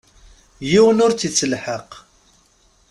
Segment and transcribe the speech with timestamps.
[0.69, 1.89] Yiwen ur tt-ittelḥaq.